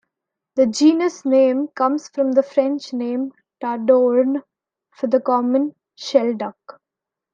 The 0.55 0.65
genus 0.65 1.25
name 1.25 1.67
comes 1.75 2.09
from 2.09 2.31
the 2.31 2.41
French 2.41 2.91
name 2.91 3.33
"Tadorne" 3.61 4.41
for 4.89 5.05
the 5.05 5.19
common 5.21 5.75
shelduck. 5.95 6.79